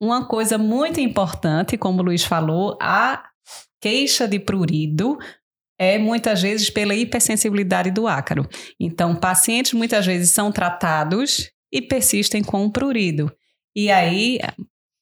uma 0.00 0.26
coisa 0.26 0.56
muito 0.56 1.00
importante, 1.00 1.76
como 1.76 2.00
o 2.00 2.04
Luiz 2.04 2.24
falou, 2.24 2.78
a 2.80 3.24
queixa 3.80 4.26
de 4.28 4.38
prurido 4.38 5.18
é 5.78 5.98
muitas 5.98 6.42
vezes 6.42 6.70
pela 6.70 6.94
hipersensibilidade 6.94 7.90
do 7.90 8.06
ácaro. 8.06 8.48
Então, 8.78 9.14
pacientes 9.14 9.72
muitas 9.72 10.04
vezes 10.04 10.30
são 10.30 10.50
tratados 10.50 11.50
e 11.72 11.80
persistem 11.80 12.42
com 12.42 12.64
o 12.64 12.72
prurido. 12.72 13.32
E 13.76 13.90
aí, 13.90 14.40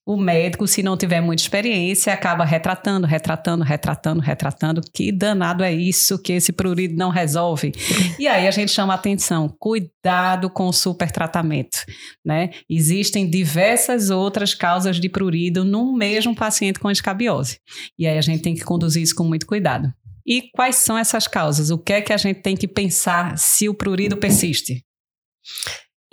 o 0.07 0.17
médico, 0.17 0.69
se 0.69 0.85
não 0.85 0.97
tiver 0.97 1.21
muita 1.21 1.43
experiência, 1.43 2.13
acaba 2.13 2.45
retratando, 2.45 3.09
retratando, 3.09 3.65
retratando, 3.65 4.21
retratando. 4.21 4.81
Que 4.95 5.11
danado 5.11 5.65
é 5.65 5.75
isso 5.75 6.17
que 6.17 6.33
esse 6.33 6.53
prurido 6.53 6.95
não 6.95 7.11
resolve? 7.11 7.73
E 8.17 8.29
aí 8.29 8.47
a 8.47 8.51
gente 8.53 8.71
chama 8.71 8.93
a 8.93 8.97
atenção, 8.97 9.49
cuidado 9.59 10.49
com 10.49 10.69
o 10.69 10.73
supertratamento, 10.73 11.79
né? 12.25 12.51
Existem 12.71 13.29
diversas 13.29 14.09
outras 14.09 14.55
causas 14.55 15.01
de 15.01 15.09
prurido 15.09 15.65
no 15.65 15.93
mesmo 15.93 16.37
paciente 16.37 16.79
com 16.79 16.89
escabiose. 16.89 17.59
E 17.99 18.07
aí 18.07 18.17
a 18.17 18.23
gente 18.23 18.43
tem 18.43 18.55
que 18.55 18.65
conduzir 18.65 19.03
isso 19.03 19.15
com 19.17 19.25
muito 19.25 19.45
cuidado. 19.45 19.93
E 20.25 20.51
quais 20.55 20.77
são 20.77 20.97
essas 20.97 21.27
causas? 21.27 21.71
O 21.71 21.79
que 21.79 21.93
é 21.93 22.01
que 22.01 22.13
a 22.13 22.17
gente 22.17 22.41
tem 22.43 22.57
que 22.57 22.69
pensar 22.69 23.37
se 23.37 23.69
o 23.69 23.75
prurido 23.75 24.17
persiste? 24.17 24.85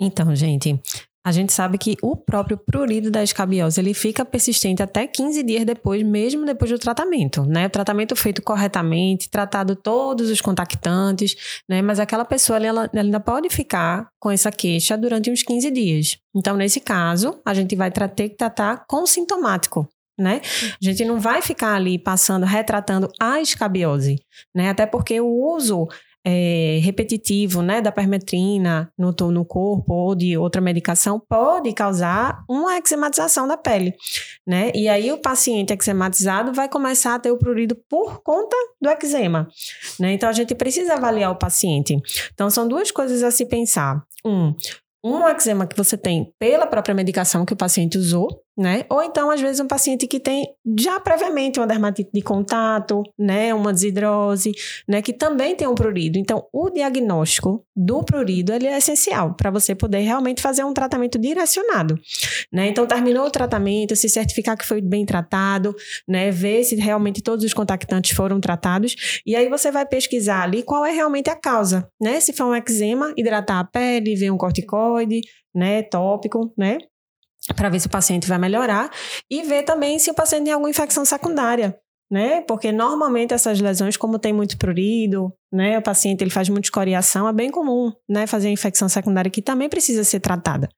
Então, 0.00 0.34
gente, 0.34 0.80
a 1.24 1.32
gente 1.32 1.54
sabe 1.54 1.78
que 1.78 1.96
o 2.02 2.14
próprio 2.14 2.58
prurido 2.58 3.10
da 3.10 3.22
escabiose 3.22 3.80
ele 3.80 3.94
fica 3.94 4.26
persistente 4.26 4.82
até 4.82 5.06
15 5.06 5.42
dias 5.42 5.64
depois, 5.64 6.02
mesmo 6.02 6.44
depois 6.44 6.70
do 6.70 6.78
tratamento, 6.78 7.46
né? 7.46 7.66
O 7.66 7.70
tratamento 7.70 8.14
feito 8.14 8.42
corretamente, 8.42 9.30
tratado 9.30 9.74
todos 9.74 10.28
os 10.28 10.42
contactantes, 10.42 11.62
né? 11.66 11.80
Mas 11.80 11.98
aquela 11.98 12.26
pessoa 12.26 12.58
ela, 12.58 12.90
ela 12.92 13.02
ainda 13.02 13.20
pode 13.20 13.48
ficar 13.48 14.06
com 14.20 14.30
essa 14.30 14.52
queixa 14.52 14.98
durante 14.98 15.30
uns 15.30 15.42
15 15.42 15.70
dias. 15.70 16.18
Então, 16.36 16.56
nesse 16.58 16.78
caso, 16.78 17.40
a 17.42 17.54
gente 17.54 17.74
vai 17.74 17.90
ter 17.90 18.28
que 18.28 18.36
tratar 18.36 18.84
com 18.86 19.06
sintomático, 19.06 19.88
né? 20.18 20.42
A 20.44 20.84
gente 20.84 21.06
não 21.06 21.18
vai 21.18 21.40
ficar 21.40 21.74
ali 21.74 21.98
passando, 21.98 22.44
retratando 22.44 23.08
a 23.18 23.40
escabiose, 23.40 24.16
né? 24.54 24.68
Até 24.68 24.84
porque 24.84 25.18
o 25.22 25.54
uso 25.54 25.88
é, 26.24 26.80
repetitivo 26.82 27.60
né, 27.60 27.82
da 27.82 27.92
permetrina 27.92 28.90
no, 28.98 29.12
no 29.30 29.44
corpo 29.44 29.92
ou 29.92 30.14
de 30.14 30.36
outra 30.38 30.60
medicação 30.60 31.20
pode 31.20 31.72
causar 31.72 32.42
uma 32.48 32.78
eczematização 32.78 33.46
da 33.46 33.56
pele. 33.56 33.94
Né? 34.46 34.72
E 34.74 34.88
aí 34.88 35.12
o 35.12 35.18
paciente 35.18 35.72
eczematizado 35.72 36.52
vai 36.52 36.68
começar 36.68 37.14
a 37.14 37.18
ter 37.18 37.30
o 37.30 37.38
prurido 37.38 37.76
por 37.88 38.22
conta 38.22 38.56
do 38.80 38.88
eczema. 38.88 39.48
Né? 40.00 40.14
Então 40.14 40.28
a 40.28 40.32
gente 40.32 40.54
precisa 40.54 40.94
avaliar 40.94 41.30
o 41.30 41.38
paciente. 41.38 41.96
Então 42.32 42.48
são 42.48 42.66
duas 42.66 42.90
coisas 42.90 43.22
a 43.22 43.30
se 43.30 43.44
pensar. 43.44 44.02
Um, 44.24 44.54
um 45.04 45.28
eczema 45.28 45.66
que 45.66 45.76
você 45.76 45.98
tem 45.98 46.32
pela 46.38 46.66
própria 46.66 46.94
medicação 46.94 47.44
que 47.44 47.52
o 47.52 47.56
paciente 47.56 47.98
usou, 47.98 48.43
né? 48.56 48.84
Ou 48.88 49.02
então, 49.02 49.30
às 49.30 49.40
vezes, 49.40 49.60
um 49.60 49.66
paciente 49.66 50.06
que 50.06 50.20
tem 50.20 50.46
já 50.78 51.00
previamente 51.00 51.58
uma 51.58 51.66
dermatite 51.66 52.10
de 52.12 52.22
contato, 52.22 53.02
né? 53.18 53.52
Uma 53.52 53.72
desidrose, 53.72 54.52
né? 54.88 55.02
Que 55.02 55.12
também 55.12 55.56
tem 55.56 55.66
um 55.66 55.74
prurido. 55.74 56.18
Então, 56.18 56.46
o 56.52 56.70
diagnóstico 56.70 57.64
do 57.74 58.02
prurido, 58.04 58.52
ele 58.52 58.66
é 58.66 58.78
essencial 58.78 59.34
para 59.34 59.50
você 59.50 59.74
poder 59.74 60.00
realmente 60.00 60.40
fazer 60.40 60.64
um 60.64 60.72
tratamento 60.72 61.18
direcionado, 61.18 61.98
né? 62.52 62.68
Então, 62.68 62.86
terminou 62.86 63.26
o 63.26 63.30
tratamento, 63.30 63.96
se 63.96 64.08
certificar 64.08 64.56
que 64.56 64.66
foi 64.66 64.80
bem 64.80 65.04
tratado, 65.04 65.74
né? 66.08 66.30
Ver 66.30 66.62
se 66.64 66.76
realmente 66.76 67.22
todos 67.22 67.44
os 67.44 67.52
contactantes 67.52 68.16
foram 68.16 68.40
tratados. 68.40 69.20
E 69.26 69.34
aí, 69.34 69.48
você 69.48 69.70
vai 69.70 69.84
pesquisar 69.84 70.42
ali 70.42 70.62
qual 70.62 70.84
é 70.84 70.92
realmente 70.92 71.28
a 71.28 71.36
causa, 71.36 71.88
né? 72.00 72.20
Se 72.20 72.32
for 72.32 72.46
um 72.46 72.54
eczema, 72.54 73.12
hidratar 73.16 73.58
a 73.58 73.64
pele, 73.64 74.14
ver 74.14 74.30
um 74.30 74.38
corticoide, 74.38 75.20
né? 75.54 75.82
Tópico, 75.82 76.52
né? 76.56 76.78
Para 77.52 77.68
ver 77.68 77.80
se 77.80 77.86
o 77.86 77.90
paciente 77.90 78.28
vai 78.28 78.38
melhorar 78.38 78.90
e 79.30 79.42
ver 79.42 79.64
também 79.64 79.98
se 79.98 80.10
o 80.10 80.14
paciente 80.14 80.44
tem 80.44 80.52
alguma 80.52 80.70
infecção 80.70 81.04
secundária, 81.04 81.76
né? 82.10 82.40
Porque 82.42 82.72
normalmente 82.72 83.34
essas 83.34 83.60
lesões, 83.60 83.96
como 83.96 84.18
tem 84.18 84.32
muito 84.32 84.56
prurido, 84.56 85.32
né, 85.52 85.78
o 85.78 85.82
paciente 85.82 86.22
ele 86.22 86.30
faz 86.30 86.48
muita 86.48 86.66
escoriação, 86.66 87.28
é 87.28 87.32
bem 87.32 87.50
comum, 87.50 87.92
né, 88.08 88.26
fazer 88.26 88.48
infecção 88.50 88.88
secundária 88.88 89.30
que 89.30 89.42
também 89.42 89.68
precisa 89.68 90.04
ser 90.04 90.20
tratada. 90.20 90.68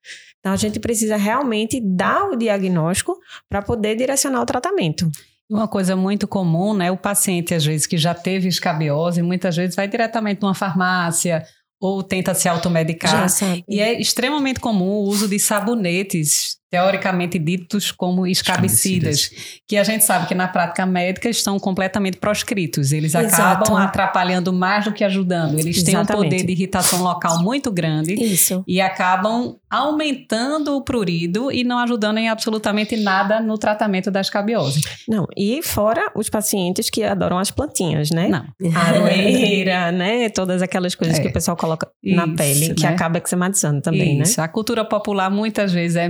Então 0.41 0.52
a 0.52 0.56
gente 0.56 0.80
precisa 0.80 1.16
realmente 1.16 1.80
dar 1.80 2.30
o 2.30 2.36
diagnóstico 2.36 3.16
para 3.48 3.62
poder 3.62 3.96
direcionar 3.96 4.41
o 4.41 4.46
tratamento. 4.46 5.10
Uma 5.48 5.68
coisa 5.68 5.94
muito 5.94 6.26
comum, 6.26 6.74
né? 6.74 6.91
O 6.91 6.96
paciente, 6.96 7.54
às 7.54 7.64
vezes, 7.64 7.86
que 7.86 7.96
já 7.96 8.12
teve 8.12 8.48
escabiose, 8.48 9.22
muitas 9.22 9.56
vezes 9.56 9.76
vai 9.76 9.86
diretamente 9.86 10.42
numa 10.42 10.54
farmácia 10.54 11.44
ou 11.81 12.03
tenta 12.03 12.34
se 12.34 12.48
automedicar. 12.48 13.26
E 13.69 13.81
é 13.81 14.00
extremamente 14.00 14.60
comum 14.60 14.91
o 14.91 15.03
uso 15.04 15.28
de 15.28 15.38
sabonetes 15.38 16.59
teoricamente 16.71 17.38
ditos 17.38 17.93
como 17.93 18.27
escabicidas, 18.27 19.31
que 19.69 19.77
a 19.77 19.84
gente 19.84 20.04
sabe 20.04 20.27
que 20.27 20.34
na 20.34 20.49
prática 20.49 20.84
médica 20.84 21.28
estão 21.28 21.59
completamente 21.59 22.16
proscritos. 22.16 22.93
Eles 22.93 23.15
Exato. 23.15 23.62
acabam 23.65 23.77
atrapalhando 23.77 24.53
mais 24.53 24.84
do 24.84 24.93
que 24.93 25.04
ajudando. 25.04 25.59
Eles 25.59 25.77
Exatamente. 25.77 26.06
têm 26.06 26.16
um 26.16 26.22
poder 26.22 26.44
de 26.44 26.53
irritação 26.53 27.03
local 27.03 27.43
muito 27.43 27.71
grande 27.71 28.15
Isso. 28.15 28.65
e 28.66 28.81
acabam 28.81 29.56
aumentando 29.71 30.77
o 30.77 30.82
prurido 30.82 31.53
e 31.53 31.62
não 31.62 31.78
ajudando 31.78 32.19
em 32.19 32.28
absolutamente 32.28 32.97
nada 32.97 33.41
no 33.41 33.59
tratamento 33.59 34.10
da 34.10 34.21
escabiose. 34.21 34.81
Não, 35.09 35.27
e 35.37 35.62
fora 35.62 36.10
os 36.15 36.28
pacientes 36.28 36.91
que 36.91 37.04
adoram 37.04 37.38
as 37.38 37.50
plantinhas, 37.50 38.10
né? 38.10 38.28
Não. 38.28 38.44
Aroeira, 38.75 39.93
né? 39.93 40.28
Todas 40.31 40.62
aquelas 40.62 40.94
coisas 40.94 41.19
é. 41.19 41.22
que 41.22 41.28
o 41.28 41.33
pessoal 41.33 41.56
coloca 41.56 41.88
Isso, 42.03 42.16
na 42.16 42.28
pele, 42.34 42.75
que 42.75 42.83
né? 42.83 42.88
acaba 42.88 43.19
eczematizando 43.19 43.81
também, 43.81 44.21
Isso. 44.21 44.41
né? 44.41 44.44
A 44.44 44.48
cultura 44.48 44.84
popular 44.84 45.31
muitas 45.31 45.72
vezes 45.72 45.97
é 45.97 46.04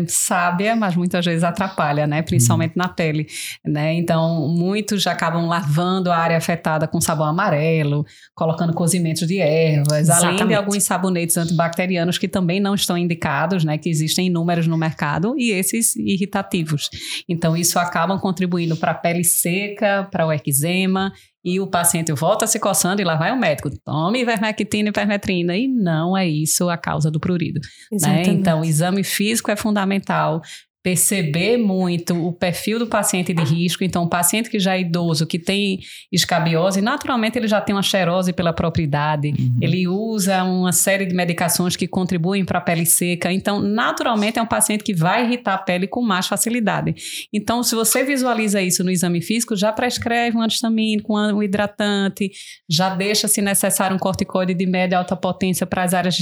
sábia, 0.47 0.77
mas 0.77 0.95
muitas 0.95 1.25
vezes 1.25 1.43
atrapalha, 1.45 2.07
né? 2.07 2.23
Principalmente 2.23 2.73
uhum. 2.77 2.83
na 2.83 2.89
pele, 2.89 3.27
né? 3.65 3.95
Então, 3.95 4.49
muitos 4.49 5.03
já 5.03 5.13
acabam 5.13 5.47
lavando 5.47 6.11
a 6.11 6.17
área 6.17 6.37
afetada 6.37 6.87
com 6.87 7.01
sabão 7.01 7.27
amarelo, 7.27 8.05
colocando 8.35 8.73
cozimentos 8.73 9.27
de 9.27 9.39
ervas, 9.39 10.01
Exatamente. 10.01 10.43
além 10.43 10.49
de 10.49 10.55
alguns 10.55 10.85
sabonetes 10.85 11.37
antibacterianos 11.37 12.19
que 12.19 12.29
também 12.29 12.61
não 12.61 12.75
estão 12.75 12.97
indicados, 12.97 13.65
né? 13.65 13.79
Que 13.79 13.89
existem 13.89 14.27
inúmeros 14.27 14.67
no 14.67 14.77
mercado 14.77 15.35
e 15.37 15.51
esses 15.51 15.97
irritativos. 15.97 16.89
Então, 17.29 17.57
isso 17.57 17.79
acaba 17.79 18.19
contribuindo 18.19 18.77
para 18.77 18.93
a 18.93 18.95
pele 18.95 19.25
seca, 19.25 20.09
para 20.11 20.27
o 20.27 20.33
eczema 20.33 21.13
e 21.47 21.61
o 21.61 21.67
paciente 21.69 22.13
volta 22.13 22.45
se 22.45 22.59
coçando 22.59 23.01
e 23.01 23.05
lá 23.05 23.15
vai 23.15 23.31
o 23.31 23.39
médico, 23.39 23.71
tome 23.85 24.21
ivermectina 24.21 24.89
e 24.89 24.93
permetrina, 24.93 25.57
e 25.57 25.69
não 25.69 26.17
é 26.17 26.27
isso 26.27 26.69
a 26.69 26.77
causa 26.77 27.09
do 27.09 27.21
prurido. 27.21 27.61
Né? 27.93 28.25
Então, 28.27 28.63
o 28.63 28.65
exame 28.65 29.05
físico 29.05 29.49
é 29.49 29.55
fundamental, 29.55 30.43
perceber 30.87 31.57
muito 31.57 32.15
o 32.15 32.33
perfil 32.33 32.79
do 32.79 32.87
paciente 32.87 33.35
de 33.35 33.43
risco. 33.43 33.83
Então, 33.83 34.05
o 34.05 34.09
paciente 34.09 34.49
que 34.49 34.61
já 34.61 34.77
é 34.77 34.83
idoso, 34.83 35.27
que 35.27 35.37
tem 35.37 35.81
escabiose, 36.13 36.81
naturalmente 36.81 37.37
ele 37.37 37.49
já 37.49 37.61
tem 37.61 37.75
uma 37.75 37.83
xerose 37.83 38.33
pela 38.33 38.53
propriedade, 38.53 39.35
uhum. 39.37 39.59
ele 39.61 39.89
usa 39.89 40.45
uma 40.45 40.71
série 40.71 41.05
de 41.05 41.13
medicações 41.13 41.75
que 41.75 41.89
contribuem 41.89 42.45
para 42.45 42.59
a 42.59 42.61
pele 42.61 42.87
seca. 42.87 43.33
Então, 43.33 43.61
naturalmente 43.61 44.39
é 44.39 44.43
um 44.43 44.47
paciente 44.47 44.85
que 44.85 44.95
vai 44.95 45.27
irritar 45.27 45.55
a 45.55 45.59
pele 45.59 45.89
com 45.89 46.01
mais 46.01 46.29
facilidade. 46.29 46.95
Então, 47.33 47.65
se 47.65 47.75
você 47.75 48.05
visualiza 48.05 48.63
isso 48.63 48.85
no 48.85 48.91
exame 48.93 49.21
físico, 49.21 49.57
já 49.57 49.73
prescreve 49.73 50.37
um 50.37 50.41
antistamínico, 50.41 51.19
um 51.19 51.43
hidratante, 51.43 52.31
já 52.71 52.95
deixa, 52.95 53.27
se 53.27 53.43
necessário, 53.43 53.97
um 53.97 53.99
corticoide 53.99 54.55
de 54.55 54.67
média 54.67 54.95
e 54.95 54.99
alta 54.99 55.17
potência 55.17 55.67
para 55.67 55.83
as 55.83 55.93
áreas 55.93 56.17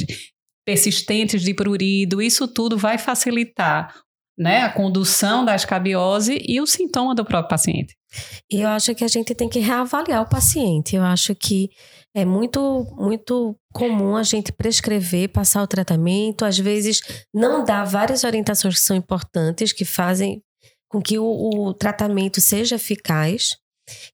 persistentes 0.65 1.43
de 1.43 1.53
prurido. 1.53 2.23
Isso 2.23 2.49
tudo 2.49 2.79
vai 2.79 2.97
facilitar 2.97 3.93
né, 4.37 4.63
a 4.63 4.71
condução 4.71 5.45
da 5.45 5.55
escabiose 5.55 6.39
e 6.47 6.61
o 6.61 6.67
sintoma 6.67 7.15
do 7.15 7.25
próprio 7.25 7.49
paciente. 7.49 7.97
E 8.51 8.61
eu 8.61 8.69
acho 8.69 8.95
que 8.95 9.05
a 9.05 9.09
gente 9.09 9.35
tem 9.35 9.49
que 9.49 9.59
reavaliar 9.59 10.23
o 10.23 10.29
paciente. 10.29 10.97
Eu 10.97 11.03
acho 11.03 11.35
que 11.35 11.69
é 12.15 12.25
muito, 12.25 12.85
muito 12.97 13.57
comum 13.73 14.17
a 14.17 14.23
gente 14.23 14.53
prescrever, 14.53 15.31
passar 15.31 15.63
o 15.63 15.67
tratamento, 15.67 16.45
às 16.45 16.59
vezes 16.59 17.01
não 17.33 17.65
dar 17.65 17.85
várias 17.85 18.25
orientações 18.25 18.75
que 18.75 18.81
são 18.81 18.97
importantes, 18.97 19.73
que 19.73 19.85
fazem 19.85 20.43
com 20.89 21.01
que 21.01 21.19
o, 21.19 21.25
o 21.25 21.75
tratamento 21.75 22.41
seja 22.41 22.77
eficaz. 22.77 23.51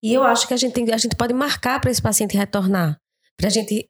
E 0.03 0.13
eu 0.13 0.23
acho 0.23 0.49
que 0.49 0.55
a 0.55 0.57
gente, 0.57 0.73
tem, 0.73 0.91
a 0.93 0.97
gente 0.97 1.15
pode 1.17 1.35
marcar 1.35 1.81
para 1.81 1.91
esse 1.91 2.01
paciente 2.01 2.37
retornar, 2.37 2.99
para 3.37 3.49
a 3.49 3.51
gente 3.51 3.87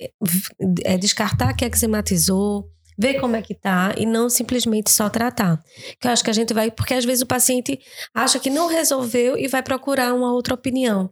é, 0.84 0.98
descartar 0.98 1.54
que 1.54 1.64
eczematizou, 1.64 2.68
ver 3.00 3.18
como 3.18 3.34
é 3.34 3.40
que 3.40 3.54
tá 3.54 3.94
e 3.96 4.04
não 4.04 4.28
simplesmente 4.28 4.90
só 4.90 5.08
tratar. 5.08 5.58
Que 5.98 6.06
eu 6.06 6.12
acho 6.12 6.22
que 6.22 6.28
a 6.28 6.34
gente 6.34 6.52
vai, 6.52 6.70
porque 6.70 6.92
às 6.92 7.04
vezes 7.04 7.22
o 7.22 7.26
paciente 7.26 7.78
acha 8.14 8.38
que 8.38 8.50
não 8.50 8.68
resolveu 8.68 9.38
e 9.38 9.48
vai 9.48 9.62
procurar 9.62 10.12
uma 10.12 10.30
outra 10.32 10.52
opinião. 10.52 11.10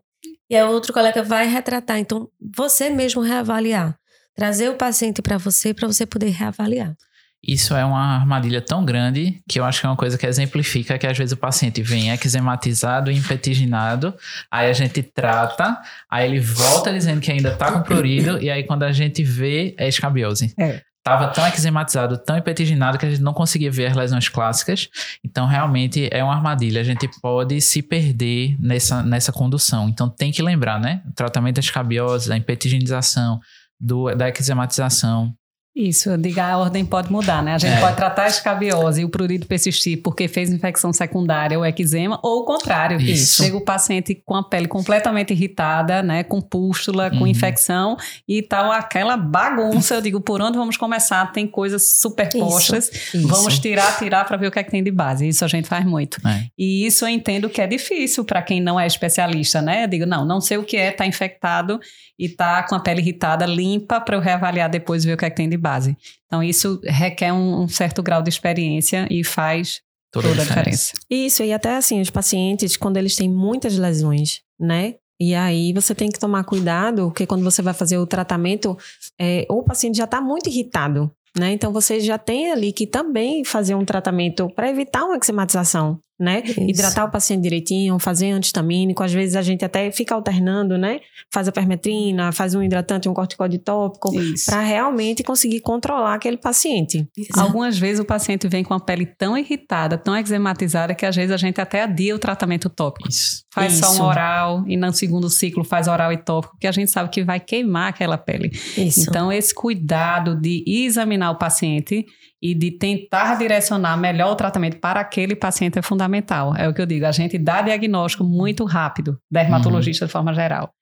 E 0.50 0.54
aí 0.54 0.62
outro 0.64 0.92
colega 0.92 1.22
vai 1.22 1.46
retratar. 1.46 1.98
Então, 1.98 2.28
você 2.54 2.90
mesmo 2.90 3.22
reavaliar. 3.22 3.96
Trazer 4.36 4.68
o 4.68 4.74
paciente 4.74 5.22
para 5.22 5.38
você, 5.38 5.72
para 5.72 5.88
você 5.88 6.04
poder 6.04 6.28
reavaliar. 6.28 6.94
Isso 7.42 7.74
é 7.74 7.84
uma 7.84 8.16
armadilha 8.16 8.60
tão 8.60 8.84
grande 8.84 9.40
que 9.48 9.60
eu 9.60 9.64
acho 9.64 9.80
que 9.80 9.86
é 9.86 9.88
uma 9.88 9.96
coisa 9.96 10.18
que 10.18 10.26
exemplifica 10.26 10.98
que 10.98 11.06
às 11.06 11.16
vezes 11.16 11.32
o 11.32 11.36
paciente 11.36 11.80
vem 11.80 12.10
eczematizado, 12.10 13.12
impetiginado, 13.12 14.12
aí 14.50 14.68
a 14.68 14.72
gente 14.72 15.02
trata, 15.02 15.78
aí 16.10 16.28
ele 16.28 16.40
volta 16.40 16.92
dizendo 16.92 17.20
que 17.20 17.30
ainda 17.30 17.54
tá 17.54 17.70
com 17.70 17.82
prurido, 17.82 18.42
e 18.42 18.50
aí 18.50 18.64
quando 18.64 18.82
a 18.82 18.90
gente 18.90 19.22
vê, 19.22 19.74
é 19.78 19.88
escabiose. 19.88 20.52
É 20.58 20.82
estava 21.14 21.32
tão 21.32 21.46
eczematizado, 21.46 22.18
tão 22.18 22.36
impetiginado 22.36 22.98
que 22.98 23.06
a 23.06 23.10
gente 23.10 23.22
não 23.22 23.32
conseguia 23.32 23.70
ver 23.70 23.86
as 23.86 23.96
lesões 23.96 24.28
clássicas. 24.28 24.88
Então, 25.24 25.46
realmente 25.46 26.08
é 26.12 26.22
uma 26.22 26.34
armadilha. 26.34 26.80
A 26.80 26.84
gente 26.84 27.08
pode 27.20 27.60
se 27.60 27.82
perder 27.82 28.56
nessa, 28.60 29.02
nessa 29.02 29.32
condução. 29.32 29.88
Então, 29.88 30.08
tem 30.08 30.30
que 30.30 30.42
lembrar, 30.42 30.80
né? 30.80 31.02
O 31.08 31.12
tratamento 31.12 31.56
da 31.56 31.60
escabiose, 31.60 32.28
da 32.28 32.36
impetigenização, 32.36 33.40
do, 33.80 34.14
da 34.14 34.28
eczematização, 34.28 35.34
isso, 35.76 36.10
eu 36.10 36.16
digo, 36.16 36.40
a 36.40 36.58
ordem 36.58 36.84
pode 36.84 37.12
mudar, 37.12 37.40
né? 37.40 37.54
A 37.54 37.58
gente 37.58 37.76
é. 37.76 37.80
pode 37.80 37.94
tratar 37.94 38.24
a 38.24 38.26
escabiose 38.26 39.02
e 39.02 39.04
o 39.04 39.08
prurido 39.08 39.46
persistir 39.46 40.02
porque 40.02 40.26
fez 40.26 40.50
infecção 40.50 40.92
secundária 40.92 41.56
ou 41.56 41.64
eczema, 41.64 42.18
ou 42.20 42.40
o 42.40 42.44
contrário. 42.44 43.00
Isso. 43.00 43.44
Chega 43.44 43.56
o 43.56 43.60
paciente 43.60 44.20
com 44.26 44.34
a 44.34 44.42
pele 44.42 44.66
completamente 44.66 45.32
irritada, 45.32 46.02
né? 46.02 46.24
Com 46.24 46.40
pústula, 46.40 47.10
uhum. 47.12 47.20
com 47.20 47.26
infecção 47.28 47.96
e 48.26 48.42
tal, 48.42 48.72
aquela 48.72 49.16
bagunça. 49.16 49.94
Eu 49.94 50.00
digo, 50.00 50.20
por 50.20 50.40
onde 50.40 50.58
vamos 50.58 50.76
começar? 50.76 51.30
Tem 51.32 51.46
coisas 51.46 52.00
superpostas. 52.00 52.88
Isso. 52.88 53.18
Isso. 53.18 53.28
Vamos 53.28 53.58
tirar, 53.60 53.98
tirar 53.98 54.24
para 54.24 54.36
ver 54.36 54.48
o 54.48 54.50
que 54.50 54.58
é 54.58 54.64
que 54.64 54.70
tem 54.72 54.82
de 54.82 54.90
base. 54.90 55.28
Isso 55.28 55.44
a 55.44 55.48
gente 55.48 55.68
faz 55.68 55.84
muito. 55.84 56.18
É. 56.26 56.46
E 56.58 56.86
isso 56.86 57.04
eu 57.04 57.08
entendo 57.08 57.48
que 57.48 57.60
é 57.60 57.68
difícil 57.68 58.24
para 58.24 58.42
quem 58.42 58.60
não 58.60 58.80
é 58.80 58.86
especialista, 58.86 59.62
né? 59.62 59.84
Eu 59.84 59.88
digo, 59.88 60.06
não, 60.06 60.24
não 60.24 60.40
sei 60.40 60.56
o 60.58 60.64
que 60.64 60.76
é, 60.76 60.90
tá 60.90 61.06
infectado 61.06 61.78
e 62.18 62.28
tá 62.28 62.64
com 62.64 62.74
a 62.74 62.80
pele 62.80 63.00
irritada, 63.00 63.46
limpa 63.46 64.00
para 64.00 64.16
eu 64.16 64.20
reavaliar 64.20 64.68
depois 64.68 65.04
e 65.04 65.06
ver 65.06 65.14
o 65.14 65.16
que 65.16 65.24
é 65.24 65.30
que 65.30 65.36
tem 65.36 65.48
de 65.48 65.56
base. 65.58 65.96
Então, 66.26 66.42
isso 66.42 66.80
requer 66.84 67.32
um, 67.32 67.62
um 67.62 67.68
certo 67.68 68.02
grau 68.02 68.22
de 68.22 68.28
experiência 68.28 69.06
e 69.10 69.24
faz 69.24 69.80
toda, 70.10 70.28
toda 70.28 70.42
a 70.42 70.44
diferença. 70.44 70.92
Isso, 71.10 71.42
e 71.42 71.52
até 71.52 71.76
assim, 71.76 72.00
os 72.00 72.10
pacientes, 72.10 72.76
quando 72.76 72.96
eles 72.96 73.16
têm 73.16 73.28
muitas 73.28 73.76
lesões, 73.76 74.40
né? 74.58 74.94
E 75.20 75.34
aí 75.34 75.72
você 75.72 75.94
tem 75.94 76.10
que 76.10 76.18
tomar 76.18 76.44
cuidado, 76.44 77.08
porque 77.08 77.26
quando 77.26 77.42
você 77.42 77.60
vai 77.60 77.74
fazer 77.74 77.98
o 77.98 78.06
tratamento, 78.06 78.78
é, 79.18 79.44
o 79.50 79.64
paciente 79.64 79.96
já 79.96 80.04
está 80.04 80.20
muito 80.20 80.48
irritado, 80.48 81.10
né? 81.36 81.52
Então 81.52 81.72
você 81.72 81.98
já 81.98 82.16
tem 82.16 82.52
ali 82.52 82.72
que 82.72 82.86
também 82.86 83.44
fazer 83.44 83.74
um 83.74 83.84
tratamento 83.84 84.48
para 84.50 84.70
evitar 84.70 85.04
uma 85.04 85.16
eczematização 85.16 86.00
né? 86.18 86.42
Isso. 86.44 86.60
Hidratar 86.60 87.04
o 87.04 87.10
paciente 87.10 87.42
direitinho, 87.42 87.98
fazer 87.98 88.30
antistamínico. 88.30 89.02
Às 89.02 89.12
vezes 89.12 89.36
a 89.36 89.42
gente 89.42 89.64
até 89.64 89.90
fica 89.90 90.14
alternando, 90.14 90.76
né? 90.76 91.00
Faz 91.32 91.46
a 91.46 91.52
permetrina, 91.52 92.32
faz 92.32 92.54
um 92.54 92.62
hidratante, 92.62 93.08
um 93.08 93.14
corticóide 93.14 93.58
tópico, 93.58 94.10
para 94.46 94.60
realmente 94.60 95.22
conseguir 95.22 95.60
controlar 95.60 96.14
aquele 96.14 96.36
paciente. 96.36 97.08
Isso. 97.16 97.38
Algumas 97.38 97.78
vezes 97.78 98.00
o 98.00 98.04
paciente 98.04 98.48
vem 98.48 98.64
com 98.64 98.74
a 98.74 98.80
pele 98.80 99.06
tão 99.06 99.36
irritada, 99.36 99.96
tão 99.96 100.16
eczematizada, 100.16 100.94
que 100.94 101.06
às 101.06 101.14
vezes 101.14 101.30
a 101.30 101.36
gente 101.36 101.60
até 101.60 101.82
adia 101.82 102.14
o 102.14 102.18
tratamento 102.18 102.68
tópico. 102.68 103.08
Isso. 103.08 103.44
Faz 103.52 103.74
Isso. 103.74 103.84
só 103.84 104.02
um 104.02 104.06
oral 104.06 104.64
e 104.66 104.76
no 104.76 104.92
segundo 104.92 105.28
ciclo 105.28 105.64
faz 105.64 105.88
oral 105.88 106.12
e 106.12 106.16
tópico, 106.16 106.54
porque 106.54 106.66
a 106.66 106.72
gente 106.72 106.90
sabe 106.90 107.10
que 107.10 107.22
vai 107.24 107.40
queimar 107.40 107.88
aquela 107.88 108.16
pele. 108.16 108.50
Então, 108.76 109.32
esse 109.32 109.54
cuidado 109.54 110.36
de 110.40 110.64
examinar 110.66 111.30
o 111.30 111.38
paciente 111.38 112.06
e 112.40 112.54
de 112.54 112.70
tentar 112.70 113.36
direcionar 113.36 113.96
melhor 113.96 114.32
o 114.32 114.36
tratamento 114.36 114.78
para 114.78 115.00
aquele 115.00 115.34
paciente 115.34 115.78
é 115.78 115.82
fundamental. 116.08 116.56
É 116.56 116.68
o 116.68 116.74
que 116.74 116.80
eu 116.80 116.86
digo, 116.86 117.06
a 117.06 117.12
gente 117.12 117.38
dá 117.38 117.62
diagnóstico 117.62 118.24
muito 118.24 118.64
rápido, 118.64 119.20
dermatologista 119.30 120.04
uhum. 120.04 120.06
de 120.06 120.12
forma 120.12 120.34
geral. 120.34 120.72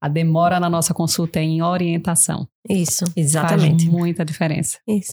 A 0.00 0.08
demora 0.08 0.58
na 0.58 0.70
nossa 0.70 0.94
consulta 0.94 1.38
é 1.38 1.42
em 1.42 1.62
orientação. 1.62 2.48
Isso, 2.68 3.04
exatamente. 3.14 3.84
Faz 3.84 3.94
muita 3.94 4.24
diferença. 4.24 4.78
Isso. 4.88 5.08